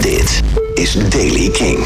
Dit 0.00 0.42
is 0.74 1.10
Daily 1.10 1.50
King. 1.50 1.78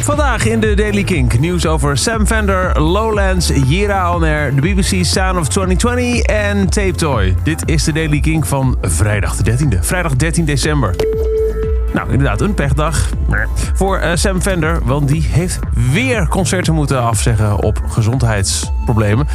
Vandaag 0.00 0.44
in 0.44 0.60
de 0.60 0.74
Daily 0.74 1.04
Kink 1.04 1.38
nieuws 1.38 1.66
over 1.66 1.96
Sam 1.98 2.26
Fender, 2.26 2.80
Lowlands, 2.80 3.50
Jira 3.66 4.14
On 4.14 4.20
de 4.20 4.52
BBC 4.60 5.04
Sound 5.04 5.38
of 5.38 5.48
2020 5.48 6.22
en 6.22 6.68
Tape 6.68 6.92
Toy. 6.92 7.34
Dit 7.42 7.62
is 7.64 7.84
de 7.84 7.92
Daily 7.92 8.20
Kink 8.20 8.46
van 8.46 8.76
vrijdag 8.82 9.36
de 9.36 9.52
13e. 9.52 9.78
Vrijdag 9.80 10.16
13 10.16 10.44
december. 10.44 10.96
Nou, 11.92 12.10
inderdaad, 12.10 12.40
een 12.40 12.54
pechdag 12.54 13.10
voor 13.74 14.00
uh, 14.00 14.10
Sam 14.14 14.40
Fender, 14.40 14.80
want 14.84 15.08
die 15.08 15.22
heeft 15.22 15.58
weer 15.92 16.28
concerten 16.28 16.74
moeten 16.74 17.02
afzeggen 17.02 17.62
op 17.62 17.82
gezondheidsproblemen. 17.88 19.26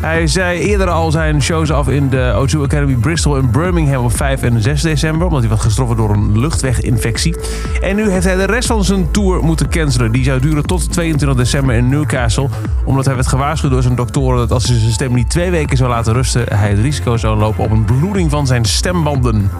Hij 0.00 0.26
zei 0.26 0.58
eerder 0.58 0.88
al 0.88 1.10
zijn 1.10 1.42
shows 1.42 1.70
af 1.70 1.88
in 1.88 2.08
de 2.08 2.46
O2 2.46 2.60
Academy 2.60 2.94
Bristol 2.94 3.36
en 3.36 3.50
Birmingham 3.50 4.04
op 4.04 4.16
5 4.16 4.42
en 4.42 4.62
6 4.62 4.82
december. 4.82 5.26
Omdat 5.26 5.40
hij 5.40 5.50
was 5.50 5.60
getroffen 5.60 5.96
door 5.96 6.10
een 6.10 6.38
luchtweginfectie. 6.38 7.36
En 7.80 7.96
nu 7.96 8.10
heeft 8.10 8.24
hij 8.24 8.36
de 8.36 8.44
rest 8.44 8.66
van 8.66 8.84
zijn 8.84 9.10
tour 9.10 9.44
moeten 9.44 9.68
cancelen. 9.68 10.12
Die 10.12 10.24
zou 10.24 10.40
duren 10.40 10.66
tot 10.66 10.92
22 10.92 11.38
december 11.38 11.74
in 11.74 11.88
Newcastle. 11.88 12.48
Omdat 12.84 13.04
hij 13.04 13.14
werd 13.14 13.26
gewaarschuwd 13.26 13.70
door 13.70 13.82
zijn 13.82 13.94
doktoren 13.94 14.38
dat 14.38 14.52
als 14.52 14.66
hij 14.66 14.78
zijn 14.78 14.92
stem 14.92 15.14
niet 15.14 15.30
twee 15.30 15.50
weken 15.50 15.76
zou 15.76 15.90
laten 15.90 16.12
rusten... 16.12 16.44
hij 16.54 16.68
het 16.68 16.78
risico 16.78 17.16
zou 17.16 17.38
lopen 17.38 17.64
op 17.64 17.70
een 17.70 17.84
bloeding 17.84 18.30
van 18.30 18.46
zijn 18.46 18.64
stembanden. 18.64 19.50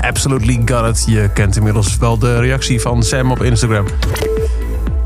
Absolutely 0.00 0.62
got 0.64 0.88
it. 0.88 1.04
Je 1.06 1.30
kent 1.34 1.56
inmiddels 1.56 1.96
wel 1.96 2.18
de 2.18 2.38
reactie 2.38 2.80
van 2.80 3.02
Sam 3.02 3.30
op 3.30 3.42
Instagram. 3.42 3.84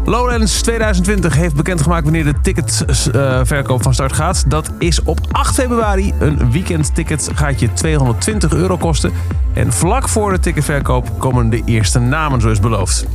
Lowlands 0.05 0.63
2020 0.63 1.35
heeft 1.35 1.55
bekendgemaakt 1.55 2.05
wanneer 2.05 2.25
de 2.25 2.41
ticketverkoop 2.43 3.83
van 3.83 3.95
start 3.95 4.13
gaat. 4.13 4.51
Dat 4.51 4.71
is 4.79 5.03
op 5.03 5.19
8 5.31 5.55
februari. 5.55 6.13
Een 6.19 6.51
weekendticket 6.51 7.31
gaat 7.35 7.61
je 7.61 7.73
220 7.73 8.53
euro 8.53 8.77
kosten. 8.77 9.13
En 9.53 9.73
vlak 9.73 10.09
voor 10.09 10.33
de 10.33 10.39
ticketverkoop 10.39 11.19
komen 11.19 11.51
de 11.51 11.63
eerste 11.65 11.99
namen 11.99 12.41
zoals 12.41 12.61
beloofd. 12.61 13.07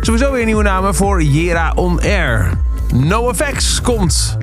Sowieso 0.00 0.32
weer 0.32 0.44
nieuwe 0.44 0.62
namen 0.62 0.94
voor 0.94 1.22
Jera 1.22 1.72
On 1.74 2.00
Air. 2.00 2.50
NoFX 2.94 3.80
komt 3.80 4.36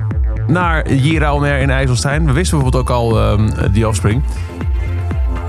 naar 0.46 0.92
Jera 0.92 1.34
On 1.34 1.42
Air 1.42 1.60
in 1.60 1.70
IJsselstein. 1.70 2.26
We 2.26 2.32
wisten 2.32 2.58
bijvoorbeeld 2.58 2.90
ook 2.90 2.96
al 2.96 3.18
uh, 3.18 3.48
die 3.72 3.88
Offspring. 3.88 4.22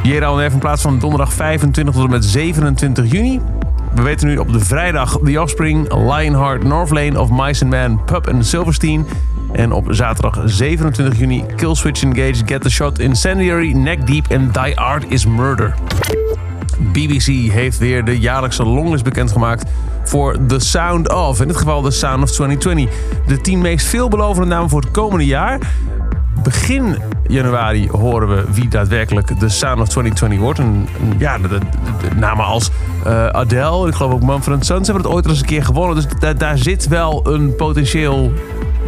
Jera 0.03 0.31
On 0.31 0.39
Air 0.39 0.51
in 0.51 0.59
plaats 0.59 0.81
van 0.81 0.99
donderdag 0.99 1.33
25 1.33 1.93
tot 1.93 2.03
en 2.03 2.09
met 2.09 2.25
27 2.25 3.11
juni. 3.11 3.39
We 3.95 4.01
weten 4.01 4.27
nu 4.27 4.37
op 4.37 4.53
de 4.53 4.59
vrijdag 4.59 5.19
The 5.23 5.41
Offspring, 5.41 5.93
Lionheart, 5.93 6.63
Northlane 6.63 7.19
of 7.19 7.29
Mice 7.29 7.63
and 7.63 7.73
Man, 7.73 8.03
Pup 8.05 8.27
en 8.27 8.45
Silverstein. 8.45 9.05
En 9.51 9.71
op 9.71 9.87
zaterdag 9.89 10.41
27 10.45 11.19
juni 11.19 11.45
Killswitch 11.55 12.03
Engage, 12.03 12.45
Get 12.45 12.61
the 12.61 12.69
Shot, 12.69 12.99
Incendiary, 12.99 13.71
Neck 13.71 14.07
Deep 14.07 14.27
en 14.27 14.51
Die 14.51 14.79
Art 14.79 15.05
is 15.07 15.25
Murder. 15.25 15.75
BBC 16.79 17.51
heeft 17.51 17.77
weer 17.77 18.05
de 18.05 18.19
jaarlijkse 18.19 18.63
longlist 18.63 19.03
bekendgemaakt 19.03 19.71
voor 20.03 20.37
The 20.47 20.59
Sound 20.59 21.13
of. 21.13 21.41
In 21.41 21.47
dit 21.47 21.57
geval 21.57 21.81
The 21.81 21.91
Sound 21.91 22.23
of 22.23 22.31
2020. 22.31 22.95
De 23.27 23.41
tien 23.41 23.61
meest 23.61 23.87
veelbelovende 23.87 24.47
namen 24.47 24.69
voor 24.69 24.81
het 24.81 24.91
komende 24.91 25.25
jaar. 25.25 25.59
Begin 26.43 26.97
januari 27.27 27.89
horen 27.89 28.29
we 28.29 28.43
wie 28.51 28.67
daadwerkelijk 28.67 29.39
de 29.39 29.49
Sound 29.49 29.79
of 29.81 29.87
2020 29.87 30.39
wordt. 30.39 30.59
En, 30.59 30.87
ja, 31.17 31.37
de, 31.37 31.47
de, 31.47 31.57
de, 31.57 32.15
namen 32.15 32.45
als 32.45 32.69
uh, 33.07 33.27
Adele, 33.27 33.87
ik 33.87 33.93
geloof 33.93 34.13
ook 34.13 34.23
Mumford 34.23 34.65
Sons 34.65 34.87
hebben 34.87 35.05
het 35.05 35.13
ooit 35.13 35.25
al 35.25 35.31
eens 35.31 35.39
een 35.39 35.45
keer 35.45 35.63
gewonnen. 35.65 35.95
Dus 35.95 36.05
da 36.19 36.33
daar 36.33 36.57
zit 36.57 36.87
wel 36.87 37.21
een 37.27 37.55
potentieel, 37.55 38.31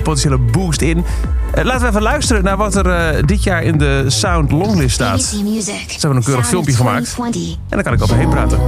potentiële 0.04 0.38
boost 0.38 0.82
in. 0.82 0.98
Uh, 0.98 1.64
laten 1.64 1.82
we 1.82 1.88
even 1.88 2.02
luisteren 2.02 2.44
naar 2.44 2.58
wat 2.58 2.76
er 2.76 2.86
uh, 2.86 3.24
dit 3.26 3.44
jaar 3.44 3.64
in 3.64 3.78
de 3.78 4.04
Sound 4.08 4.52
Longlist 4.52 4.94
staat. 4.94 5.22
Ze 5.22 5.98
hebben 6.00 6.18
een 6.18 6.24
keurig 6.24 6.48
filmpje 6.48 6.74
gemaakt. 6.74 7.18
En 7.20 7.54
daar 7.70 7.84
kan 7.84 7.94
ik 7.94 8.04
overheen 8.04 8.30
praten. 8.30 8.60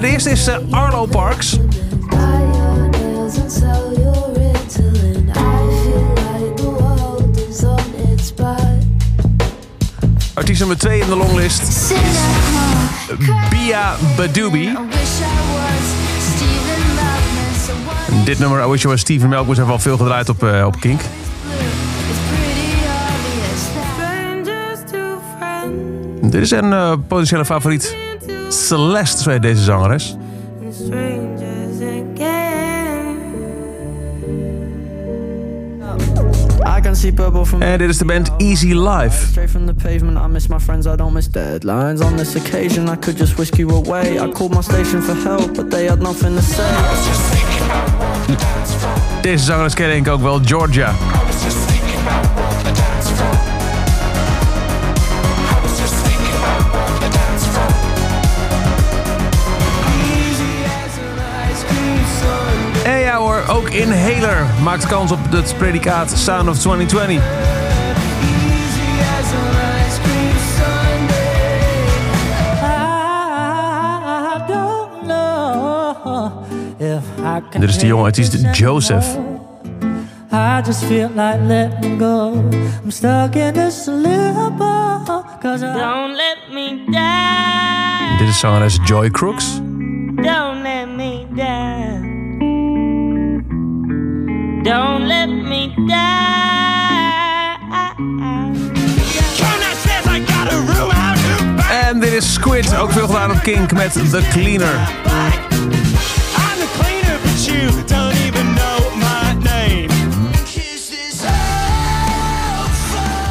de 0.00 0.06
eerste 0.06 0.30
is 0.30 0.48
Arlo 0.70 1.06
Parks. 1.06 1.58
Nummer 10.58 10.78
2 10.78 11.00
in 11.00 11.08
de 11.08 11.16
longlist. 11.16 11.94
Bia 13.50 13.96
Badubi. 14.16 14.76
Dit 18.24 18.38
nummer, 18.38 18.64
I 18.64 18.68
Wish 18.68 18.82
You 18.82 18.92
Was 18.92 19.00
Steven 19.00 19.28
Melkwood, 19.28 19.56
heeft 19.56 19.68
wel 19.68 19.78
veel 19.78 19.96
gedraaid 19.96 20.28
op, 20.28 20.42
uh, 20.42 20.66
op 20.66 20.80
Kink. 20.80 21.00
Dit 26.22 26.42
is 26.42 26.50
een 26.50 26.70
uh, 26.70 26.92
potentiële 27.08 27.44
favoriet. 27.44 27.96
Celeste, 28.48 29.38
deze 29.38 29.62
zangeres. 29.62 30.16
En 37.58 37.78
dit 37.78 37.88
is 37.88 37.98
de 37.98 38.04
band 38.04 38.30
Easy 38.36 38.72
Life. 38.72 39.26
Straight 39.26 39.50
from 39.50 39.66
the 39.66 39.74
pavement, 39.74 40.18
I 40.18 40.28
miss 40.28 40.46
my 40.46 40.58
friends, 40.58 40.86
I 40.86 40.96
don't 40.96 41.12
miss 41.12 41.28
deadlines. 41.28 42.00
On 42.00 42.16
this 42.16 42.36
occasion, 42.36 42.88
I 42.88 42.96
could 42.96 43.18
just 43.18 43.36
whisk 43.36 43.56
you 43.56 43.70
away. 43.70 44.18
I 44.18 44.30
called 44.32 44.54
my 44.54 44.62
station 44.62 45.02
for 45.02 45.14
help, 45.14 45.54
but 45.54 45.70
they 45.70 45.88
had 45.88 46.00
nothing 46.00 46.36
to 46.36 46.42
say. 46.42 46.70
Deze 49.22 49.44
zangeres 49.44 49.74
ken 49.74 49.96
ik 49.96 50.08
ook 50.08 50.20
wel, 50.20 50.40
Georgia. 50.44 50.92
Inhaler 63.74 64.46
maakt 64.62 64.86
kans 64.86 65.12
op 65.12 65.18
het 65.30 65.54
predicaat 65.58 66.10
Sound 66.10 66.48
of 66.48 66.58
2020. 66.58 67.22
Dit 77.58 77.68
is 77.68 77.78
de 77.78 77.86
jongen, 77.86 78.06
het 78.06 78.18
is 78.18 78.58
Joseph. 78.58 79.06
I 80.32 80.62
just 80.66 80.84
feel 80.84 81.08
like 81.14 81.38
letting 81.46 82.00
go. 82.00 82.32
I'm 82.82 82.90
stuck 82.90 83.34
in 83.34 83.52
this 83.52 83.86
limbo. 83.86 85.24
Cause 85.40 85.62
I 85.62 85.78
don't 85.78 86.16
let 86.16 86.38
me 86.52 86.84
down. 86.90 88.18
Dit 88.18 88.28
is 88.28 88.38
zangeres 88.38 88.78
Joy 88.84 89.10
Crooks. 89.10 89.60
Don't 90.14 90.62
let 90.62 90.88
me 90.96 91.26
down. 91.34 91.83
Don't 94.64 95.06
let 95.06 95.28
me 95.28 95.72
die. 95.76 96.24
En 101.70 102.00
dit 102.00 102.12
is 102.12 102.32
Squid, 102.32 102.76
ook 102.76 102.92
veel 102.92 103.06
gedaan 103.06 103.30
op 103.30 103.40
Kink 103.42 103.72
met 103.72 103.92
The 103.92 104.22
Cleaner. 104.30 104.74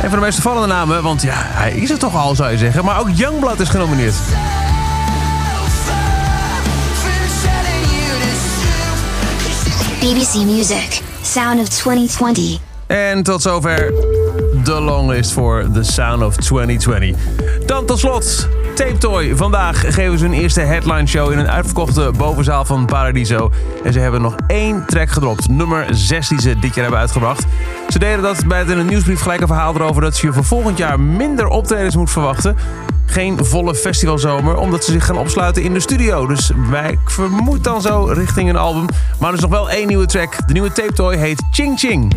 En 0.02 0.10
van 0.10 0.20
de 0.20 0.26
meest 0.26 0.40
vallende 0.40 0.68
namen, 0.68 1.04
want 1.04 1.22
ja, 1.22 1.34
hij 1.36 1.72
is 1.72 1.90
het 1.90 2.00
toch 2.00 2.16
al, 2.16 2.36
zou 2.36 2.52
je 2.52 2.58
zeggen. 2.58 2.86
Maar 2.86 3.00
ook 3.00 3.10
Youngblood 3.14 3.60
is 3.60 3.70
genomineerd. 3.70 4.16
BBC 10.03 10.34
Music. 10.46 11.02
Sound 11.22 11.59
of 11.59 11.68
2020. 11.68 12.59
En 12.88 13.24
tot 13.24 13.41
zover 13.41 13.94
de 14.64 14.81
longlist 14.81 15.31
voor 15.31 15.66
The 15.74 15.84
Sound 15.84 16.24
of 16.24 16.36
2020. 16.36 17.16
Dan 17.66 17.86
tot 17.86 18.00
slot 18.00 18.47
Tape 18.75 18.97
Toy. 18.97 19.36
Vandaag 19.36 19.94
geven 19.94 20.18
ze 20.18 20.25
hun 20.25 20.34
eerste 20.34 20.62
headline 20.62 21.08
show 21.08 21.31
in 21.31 21.40
een 21.40 21.50
uitverkochte 21.50 22.11
bovenzaal 22.17 22.66
van 22.66 22.85
Paradiso. 22.85 23.52
En 23.84 23.94
ze 23.94 24.00
hebben 24.00 24.22
nog 24.22 24.35
één 24.47 24.85
track 24.85 25.09
gedropt. 25.09 25.50
Nummer 25.50 25.85
6 25.91 26.28
die 26.28 26.41
ze 26.41 26.59
dit 26.59 26.76
jaar 26.76 26.84
hebben 26.84 27.00
uitgebracht. 27.00 27.46
Ze 27.90 28.00
deden 28.00 28.22
dat 28.22 28.47
bij 28.47 28.59
het 28.59 28.70
in 28.70 28.78
een 28.78 28.85
nieuwsbrief 28.85 29.22
gelijk 29.22 29.41
een 29.41 29.47
verhaal 29.47 29.76
erover 29.76 30.02
dat 30.02 30.16
ze 30.16 30.26
je 30.26 30.34
voor 30.34 30.44
volgend 30.44 30.78
jaar 30.78 31.00
minder 31.00 31.47
optredens 31.47 31.96
moet 31.96 32.11
verwachten 32.11 32.55
geen 33.14 33.46
volle 33.46 33.76
festivalzomer, 33.76 34.58
omdat 34.58 34.84
ze 34.84 34.92
zich 34.92 35.06
gaan 35.06 35.18
opsluiten 35.18 35.64
in 35.64 35.74
de 35.74 35.80
studio. 35.80 36.28
Dus 36.28 36.52
wij 36.70 37.00
vermoeden 37.06 37.62
dan 37.64 37.82
zo 37.82 38.04
richting 38.04 38.50
een 38.50 38.56
album. 38.56 38.86
Maar 39.20 39.30
er 39.30 39.36
is 39.36 39.42
nog 39.42 39.50
wel 39.50 39.70
één 39.70 39.88
nieuwe 39.88 40.06
track. 40.06 40.48
De 40.48 40.54
nieuwe 40.54 40.72
tape 40.72 40.94
toy 40.94 41.16
heet 41.16 41.44
Ching. 41.52 41.80
Ching 41.80 41.80
Ching, 41.80 42.14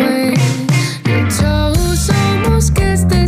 fue. 0.00 0.34
Todos 1.38 1.98
somos 1.98 2.70
que 2.70 2.92
este 2.92 3.19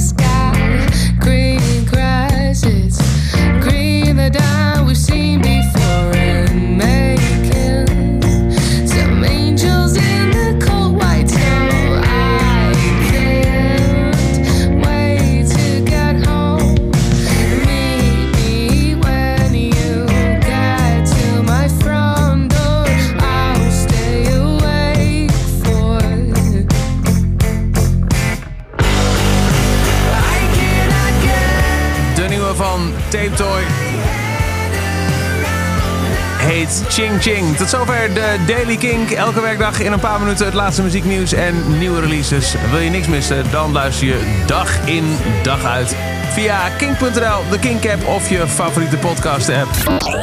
heet 36.52 36.84
Ching 36.88 37.22
Ching. 37.22 37.56
Tot 37.56 37.68
zover 37.68 38.14
de 38.14 38.36
Daily 38.46 38.76
Kink. 38.76 39.10
Elke 39.10 39.40
werkdag 39.40 39.80
in 39.80 39.92
een 39.92 40.00
paar 40.00 40.20
minuten 40.20 40.44
het 40.44 40.54
laatste 40.54 40.82
muzieknieuws 40.82 41.32
en 41.32 41.78
nieuwe 41.78 42.00
releases. 42.00 42.54
Wil 42.70 42.80
je 42.80 42.90
niks 42.90 43.06
missen? 43.06 43.50
Dan 43.50 43.72
luister 43.72 44.06
je 44.06 44.42
dag 44.46 44.86
in, 44.86 45.16
dag 45.42 45.64
uit 45.64 45.96
via 46.32 46.68
kink.nl, 46.68 47.50
de 47.50 47.58
Kink-app 47.60 48.06
of 48.06 48.30
je 48.30 48.48
favoriete 48.48 48.96
podcast-app. 48.96 49.68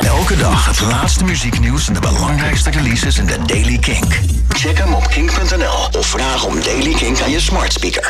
Elke 0.02 0.38
dag 0.38 0.66
het 0.66 0.82
laatste 0.82 1.24
muzieknieuws 1.24 1.88
en 1.88 1.94
de 1.94 2.00
belangrijkste 2.00 2.70
releases 2.70 3.18
in 3.18 3.26
de 3.26 3.38
Daily 3.46 3.78
Kink. 3.78 4.20
Check 4.50 4.78
hem 4.78 4.94
op 4.94 5.08
kink.nl 5.08 6.00
of 6.00 6.06
vraag 6.06 6.46
om 6.46 6.62
Daily 6.64 6.94
Kink 6.94 7.22
aan 7.22 7.32
je 7.32 7.40
smart 7.40 7.74
speaker. 7.74 8.08